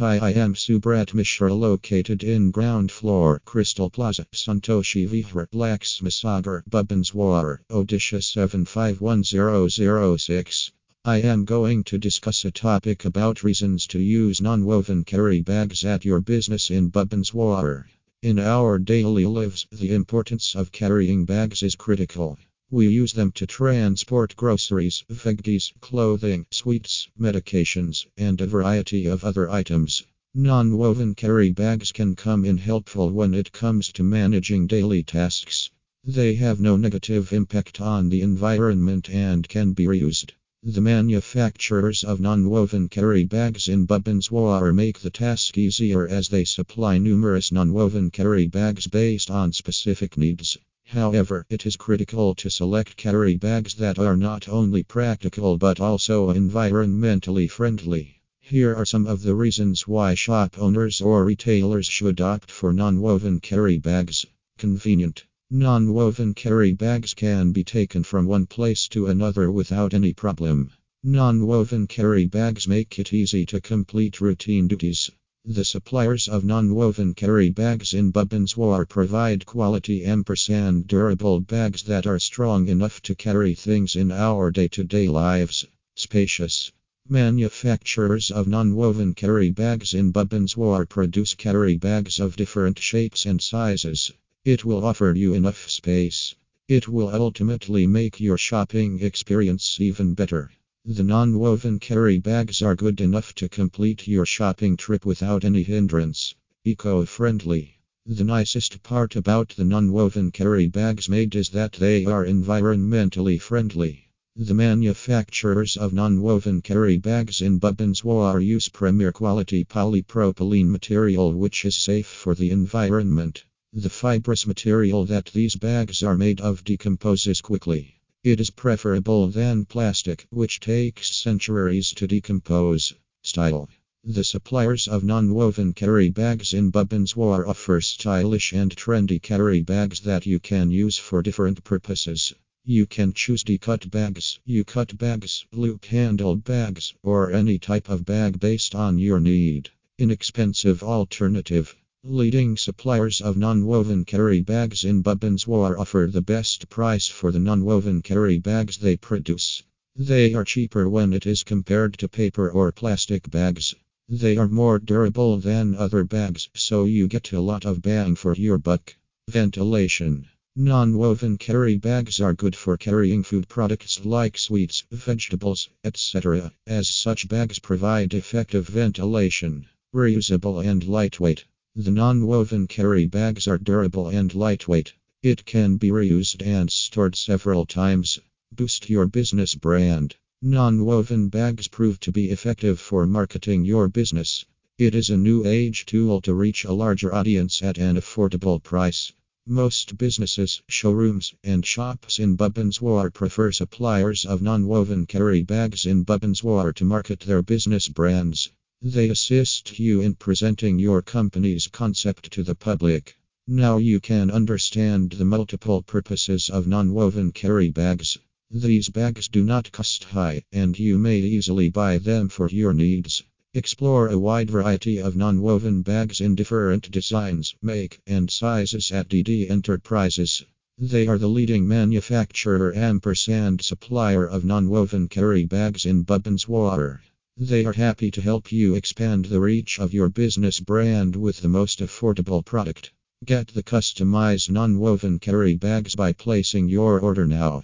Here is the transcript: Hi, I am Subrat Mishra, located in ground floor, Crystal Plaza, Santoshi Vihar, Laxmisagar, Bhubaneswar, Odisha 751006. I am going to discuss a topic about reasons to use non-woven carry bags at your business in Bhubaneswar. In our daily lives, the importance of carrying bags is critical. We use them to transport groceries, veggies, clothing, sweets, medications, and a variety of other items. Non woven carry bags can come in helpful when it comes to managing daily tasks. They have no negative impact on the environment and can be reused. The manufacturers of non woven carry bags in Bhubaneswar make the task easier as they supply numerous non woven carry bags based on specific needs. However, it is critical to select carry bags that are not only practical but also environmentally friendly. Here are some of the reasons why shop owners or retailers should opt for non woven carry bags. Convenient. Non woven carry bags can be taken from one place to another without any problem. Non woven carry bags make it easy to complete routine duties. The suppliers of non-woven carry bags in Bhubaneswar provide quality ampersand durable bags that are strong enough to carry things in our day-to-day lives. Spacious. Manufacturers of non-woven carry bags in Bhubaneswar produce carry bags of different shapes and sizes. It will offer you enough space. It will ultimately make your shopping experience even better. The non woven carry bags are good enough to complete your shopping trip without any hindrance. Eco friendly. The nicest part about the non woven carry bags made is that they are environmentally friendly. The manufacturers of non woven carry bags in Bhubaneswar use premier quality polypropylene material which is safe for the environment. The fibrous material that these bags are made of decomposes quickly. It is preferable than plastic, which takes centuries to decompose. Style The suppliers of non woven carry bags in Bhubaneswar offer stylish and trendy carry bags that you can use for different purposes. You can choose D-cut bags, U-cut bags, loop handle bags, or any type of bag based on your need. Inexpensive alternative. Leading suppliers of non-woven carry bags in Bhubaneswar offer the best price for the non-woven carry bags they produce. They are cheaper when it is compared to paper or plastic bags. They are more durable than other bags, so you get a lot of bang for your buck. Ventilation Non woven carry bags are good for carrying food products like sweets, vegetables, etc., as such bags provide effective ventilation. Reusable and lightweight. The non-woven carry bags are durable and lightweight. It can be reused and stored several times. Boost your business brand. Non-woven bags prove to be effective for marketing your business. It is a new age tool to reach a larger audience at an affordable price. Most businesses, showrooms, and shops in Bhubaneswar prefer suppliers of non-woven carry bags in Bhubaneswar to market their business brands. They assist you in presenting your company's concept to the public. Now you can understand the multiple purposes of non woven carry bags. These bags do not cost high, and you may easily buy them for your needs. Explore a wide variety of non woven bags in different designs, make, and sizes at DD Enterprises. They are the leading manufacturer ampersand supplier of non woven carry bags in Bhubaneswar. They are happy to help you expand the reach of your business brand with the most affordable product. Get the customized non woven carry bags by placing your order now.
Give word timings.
Hi, 0.00 0.16
I 0.16 0.30
am 0.30 0.54
Subrat 0.54 1.12
Mishra, 1.12 1.52
located 1.52 2.24
in 2.24 2.52
ground 2.52 2.90
floor, 2.90 3.42
Crystal 3.44 3.90
Plaza, 3.90 4.24
Santoshi 4.32 5.06
Vihar, 5.06 5.46
Laxmisagar, 5.52 6.62
Bhubaneswar, 6.70 7.58
Odisha 7.70 8.24
751006. 8.24 10.72
I 11.04 11.18
am 11.18 11.44
going 11.44 11.84
to 11.84 11.98
discuss 11.98 12.46
a 12.46 12.50
topic 12.50 13.04
about 13.04 13.44
reasons 13.44 13.86
to 13.88 13.98
use 13.98 14.40
non-woven 14.40 15.04
carry 15.04 15.42
bags 15.42 15.84
at 15.84 16.06
your 16.06 16.22
business 16.22 16.70
in 16.70 16.90
Bhubaneswar. 16.90 17.84
In 18.22 18.38
our 18.38 18.78
daily 18.78 19.26
lives, 19.26 19.66
the 19.70 19.92
importance 19.92 20.54
of 20.54 20.72
carrying 20.72 21.26
bags 21.26 21.62
is 21.62 21.74
critical. 21.74 22.38
We 22.72 22.86
use 22.86 23.14
them 23.14 23.32
to 23.32 23.48
transport 23.48 24.36
groceries, 24.36 25.02
veggies, 25.10 25.72
clothing, 25.80 26.46
sweets, 26.52 27.08
medications, 27.18 28.06
and 28.16 28.40
a 28.40 28.46
variety 28.46 29.06
of 29.06 29.24
other 29.24 29.50
items. 29.50 30.04
Non 30.36 30.78
woven 30.78 31.16
carry 31.16 31.50
bags 31.50 31.90
can 31.90 32.14
come 32.14 32.44
in 32.44 32.58
helpful 32.58 33.10
when 33.10 33.34
it 33.34 33.50
comes 33.50 33.90
to 33.94 34.04
managing 34.04 34.68
daily 34.68 35.02
tasks. 35.02 35.68
They 36.04 36.36
have 36.36 36.60
no 36.60 36.76
negative 36.76 37.32
impact 37.32 37.80
on 37.80 38.08
the 38.08 38.22
environment 38.22 39.10
and 39.10 39.48
can 39.48 39.72
be 39.72 39.86
reused. 39.86 40.30
The 40.62 40.80
manufacturers 40.80 42.04
of 42.04 42.20
non 42.20 42.48
woven 42.48 42.88
carry 42.88 43.24
bags 43.24 43.68
in 43.68 43.84
Bhubaneswar 43.88 44.72
make 44.72 45.00
the 45.00 45.10
task 45.10 45.58
easier 45.58 46.06
as 46.06 46.28
they 46.28 46.44
supply 46.44 46.98
numerous 46.98 47.50
non 47.50 47.72
woven 47.72 48.12
carry 48.12 48.46
bags 48.46 48.86
based 48.86 49.28
on 49.28 49.52
specific 49.52 50.16
needs. 50.16 50.56
However, 50.92 51.46
it 51.48 51.66
is 51.66 51.76
critical 51.76 52.34
to 52.34 52.50
select 52.50 52.96
carry 52.96 53.36
bags 53.36 53.74
that 53.74 53.96
are 53.96 54.16
not 54.16 54.48
only 54.48 54.82
practical 54.82 55.56
but 55.56 55.78
also 55.78 56.32
environmentally 56.32 57.48
friendly. 57.48 58.20
Here 58.40 58.74
are 58.74 58.84
some 58.84 59.06
of 59.06 59.22
the 59.22 59.36
reasons 59.36 59.86
why 59.86 60.14
shop 60.14 60.58
owners 60.58 61.00
or 61.00 61.24
retailers 61.24 61.86
should 61.86 62.20
opt 62.20 62.50
for 62.50 62.72
non 62.72 63.00
woven 63.00 63.38
carry 63.38 63.78
bags. 63.78 64.26
Convenient. 64.58 65.26
Non 65.48 65.92
woven 65.94 66.34
carry 66.34 66.72
bags 66.72 67.14
can 67.14 67.52
be 67.52 67.62
taken 67.62 68.02
from 68.02 68.26
one 68.26 68.46
place 68.46 68.88
to 68.88 69.06
another 69.06 69.48
without 69.52 69.94
any 69.94 70.12
problem. 70.12 70.72
Non 71.04 71.46
woven 71.46 71.86
carry 71.86 72.26
bags 72.26 72.66
make 72.66 72.98
it 72.98 73.12
easy 73.12 73.46
to 73.46 73.60
complete 73.60 74.20
routine 74.20 74.66
duties. 74.66 75.08
The 75.52 75.64
suppliers 75.64 76.28
of 76.28 76.44
non-woven 76.44 77.14
carry 77.14 77.50
bags 77.50 77.92
in 77.92 78.12
Bhubaneswar 78.12 78.88
provide 78.88 79.46
quality 79.46 80.04
ampersand 80.04 80.86
durable 80.86 81.40
bags 81.40 81.82
that 81.82 82.06
are 82.06 82.20
strong 82.20 82.68
enough 82.68 83.02
to 83.02 83.16
carry 83.16 83.56
things 83.56 83.96
in 83.96 84.12
our 84.12 84.52
day-to-day 84.52 85.08
lives. 85.08 85.66
Spacious. 85.96 86.70
Manufacturers 87.08 88.30
of 88.30 88.46
non-woven 88.46 89.14
carry 89.14 89.50
bags 89.50 89.92
in 89.92 90.12
Bhubaneswar 90.12 90.88
produce 90.88 91.34
carry 91.34 91.76
bags 91.76 92.20
of 92.20 92.36
different 92.36 92.78
shapes 92.78 93.26
and 93.26 93.42
sizes. 93.42 94.12
It 94.44 94.64
will 94.64 94.84
offer 94.84 95.12
you 95.16 95.34
enough 95.34 95.68
space. 95.68 96.32
It 96.68 96.86
will 96.86 97.08
ultimately 97.08 97.88
make 97.88 98.20
your 98.20 98.38
shopping 98.38 99.00
experience 99.00 99.80
even 99.80 100.14
better. 100.14 100.52
The 100.86 101.04
non 101.04 101.38
woven 101.38 101.78
carry 101.78 102.18
bags 102.18 102.62
are 102.62 102.74
good 102.74 103.02
enough 103.02 103.34
to 103.34 103.50
complete 103.50 104.08
your 104.08 104.24
shopping 104.24 104.78
trip 104.78 105.04
without 105.04 105.44
any 105.44 105.62
hindrance. 105.62 106.34
Eco 106.64 107.04
friendly. 107.04 107.76
The 108.06 108.24
nicest 108.24 108.82
part 108.82 109.14
about 109.14 109.50
the 109.50 109.64
non 109.64 109.92
woven 109.92 110.30
carry 110.30 110.68
bags 110.68 111.06
made 111.06 111.36
is 111.36 111.50
that 111.50 111.74
they 111.74 112.06
are 112.06 112.24
environmentally 112.24 113.38
friendly. 113.38 114.08
The 114.34 114.54
manufacturers 114.54 115.76
of 115.76 115.92
non 115.92 116.22
woven 116.22 116.62
carry 116.62 116.96
bags 116.96 117.42
in 117.42 117.60
Bhubaneswar 117.60 118.40
use 118.40 118.70
premier 118.70 119.12
quality 119.12 119.64
polypropylene 119.64 120.70
material 120.70 121.34
which 121.34 121.66
is 121.66 121.76
safe 121.76 122.06
for 122.06 122.34
the 122.34 122.50
environment. 122.50 123.44
The 123.74 123.90
fibrous 123.90 124.46
material 124.46 125.04
that 125.04 125.26
these 125.26 125.56
bags 125.56 126.02
are 126.02 126.16
made 126.16 126.40
of 126.40 126.64
decomposes 126.64 127.42
quickly. 127.42 127.99
It 128.22 128.38
is 128.38 128.50
preferable 128.50 129.28
than 129.28 129.64
plastic, 129.64 130.26
which 130.28 130.60
takes 130.60 131.16
centuries 131.16 131.94
to 131.94 132.06
decompose. 132.06 132.92
Style 133.22 133.66
The 134.04 134.24
suppliers 134.24 134.86
of 134.86 135.02
non 135.04 135.32
woven 135.32 135.72
carry 135.72 136.10
bags 136.10 136.52
in 136.52 136.70
Bhubaneswar 136.70 137.48
offer 137.48 137.80
stylish 137.80 138.52
and 138.52 138.76
trendy 138.76 139.22
carry 139.22 139.62
bags 139.62 140.00
that 140.00 140.26
you 140.26 140.38
can 140.38 140.70
use 140.70 140.98
for 140.98 141.22
different 141.22 141.64
purposes. 141.64 142.34
You 142.62 142.84
can 142.84 143.14
choose 143.14 143.42
D-cut 143.42 143.90
bags, 143.90 144.38
U-cut 144.44 144.98
bags, 144.98 145.46
loop 145.50 145.86
handle 145.86 146.36
bags, 146.36 146.92
or 147.02 147.32
any 147.32 147.58
type 147.58 147.88
of 147.88 148.04
bag 148.04 148.38
based 148.38 148.74
on 148.74 148.98
your 148.98 149.18
need. 149.18 149.70
Inexpensive 149.98 150.82
alternative. 150.82 151.74
Leading 152.02 152.56
suppliers 152.56 153.20
of 153.20 153.36
non-woven 153.36 154.06
carry 154.06 154.40
bags 154.40 154.84
in 154.84 155.02
Bhubaneswar 155.02 155.78
offer 155.78 156.08
the 156.10 156.22
best 156.22 156.70
price 156.70 157.06
for 157.06 157.30
the 157.30 157.38
non-woven 157.38 158.00
carry 158.00 158.38
bags 158.38 158.78
they 158.78 158.96
produce. 158.96 159.62
They 159.94 160.32
are 160.32 160.42
cheaper 160.42 160.88
when 160.88 161.12
it 161.12 161.26
is 161.26 161.42
compared 161.42 161.98
to 161.98 162.08
paper 162.08 162.50
or 162.50 162.72
plastic 162.72 163.30
bags. 163.30 163.74
They 164.08 164.38
are 164.38 164.48
more 164.48 164.78
durable 164.78 165.36
than 165.40 165.74
other 165.74 166.02
bags, 166.04 166.48
so 166.54 166.86
you 166.86 167.06
get 167.06 167.32
a 167.32 167.40
lot 167.40 167.66
of 167.66 167.82
bang 167.82 168.16
for 168.16 168.34
your 168.34 168.56
buck. 168.56 168.96
Ventilation 169.28 170.26
Non 170.56 170.96
woven 170.96 171.36
carry 171.36 171.76
bags 171.76 172.18
are 172.18 172.32
good 172.32 172.56
for 172.56 172.78
carrying 172.78 173.22
food 173.22 173.46
products 173.46 174.06
like 174.06 174.38
sweets, 174.38 174.84
vegetables, 174.90 175.68
etc., 175.84 176.50
as 176.66 176.88
such 176.88 177.28
bags 177.28 177.58
provide 177.58 178.14
effective 178.14 178.66
ventilation. 178.66 179.66
Reusable 179.94 180.64
and 180.64 180.88
lightweight. 180.88 181.44
The 181.82 181.90
non-woven 181.90 182.66
carry 182.66 183.06
bags 183.06 183.48
are 183.48 183.56
durable 183.56 184.08
and 184.08 184.34
lightweight. 184.34 184.92
It 185.22 185.46
can 185.46 185.78
be 185.78 185.90
reused 185.90 186.46
and 186.46 186.70
stored 186.70 187.16
several 187.16 187.64
times. 187.64 188.18
Boost 188.54 188.90
your 188.90 189.06
business 189.06 189.54
brand. 189.54 190.14
Non-woven 190.42 191.30
bags 191.30 191.68
prove 191.68 191.98
to 192.00 192.12
be 192.12 192.28
effective 192.28 192.78
for 192.78 193.06
marketing 193.06 193.64
your 193.64 193.88
business. 193.88 194.44
It 194.76 194.94
is 194.94 195.08
a 195.08 195.16
new 195.16 195.46
age 195.46 195.86
tool 195.86 196.20
to 196.20 196.34
reach 196.34 196.66
a 196.66 196.72
larger 196.74 197.14
audience 197.14 197.62
at 197.62 197.78
an 197.78 197.96
affordable 197.96 198.62
price. 198.62 199.10
Most 199.46 199.96
businesses, 199.96 200.60
showrooms, 200.68 201.32
and 201.42 201.64
shops 201.64 202.18
in 202.18 202.36
Bhubaneswar 202.36 203.10
prefer 203.10 203.52
suppliers 203.52 204.26
of 204.26 204.42
non-woven 204.42 205.06
carry 205.06 205.42
bags 205.42 205.86
in 205.86 206.04
Bhubaneswar 206.04 206.74
to 206.74 206.84
market 206.84 207.20
their 207.20 207.40
business 207.40 207.88
brands. 207.88 208.52
They 208.82 209.10
assist 209.10 209.78
you 209.78 210.00
in 210.00 210.14
presenting 210.14 210.78
your 210.78 211.02
company's 211.02 211.66
concept 211.66 212.32
to 212.32 212.42
the 212.42 212.54
public. 212.54 213.14
Now 213.46 213.76
you 213.76 214.00
can 214.00 214.30
understand 214.30 215.12
the 215.12 215.26
multiple 215.26 215.82
purposes 215.82 216.48
of 216.48 216.66
non 216.66 216.94
woven 216.94 217.30
carry 217.32 217.70
bags. 217.70 218.16
These 218.50 218.88
bags 218.88 219.28
do 219.28 219.44
not 219.44 219.70
cost 219.70 220.04
high, 220.04 220.44
and 220.50 220.78
you 220.78 220.96
may 220.96 221.18
easily 221.18 221.68
buy 221.68 221.98
them 221.98 222.30
for 222.30 222.48
your 222.48 222.72
needs. 222.72 223.22
Explore 223.52 224.08
a 224.08 224.18
wide 224.18 224.50
variety 224.50 224.96
of 224.96 225.14
non 225.14 225.42
woven 225.42 225.82
bags 225.82 226.22
in 226.22 226.34
different 226.34 226.90
designs, 226.90 227.54
make, 227.60 228.00
and 228.06 228.30
sizes 228.30 228.90
at 228.92 229.10
DD 229.10 229.50
Enterprises. 229.50 230.42
They 230.78 231.06
are 231.06 231.18
the 231.18 231.28
leading 231.28 231.68
manufacturer 231.68 232.74
ampersand 232.74 233.60
supplier 233.60 234.24
of 234.24 234.42
non 234.42 234.70
woven 234.70 235.06
carry 235.08 235.44
bags 235.44 235.84
in 235.84 236.02
Bhubaneswar. 236.06 237.00
They 237.42 237.64
are 237.64 237.72
happy 237.72 238.10
to 238.10 238.20
help 238.20 238.52
you 238.52 238.74
expand 238.74 239.24
the 239.24 239.40
reach 239.40 239.78
of 239.78 239.94
your 239.94 240.10
business 240.10 240.60
brand 240.60 241.16
with 241.16 241.40
the 241.40 241.48
most 241.48 241.78
affordable 241.78 242.44
product. 242.44 242.92
Get 243.24 243.48
the 243.54 243.62
customized 243.62 244.50
non 244.50 244.78
woven 244.78 245.18
carry 245.18 245.56
bags 245.56 245.94
by 245.94 246.12
placing 246.12 246.68
your 246.68 247.00
order 247.00 247.26
now. 247.26 247.62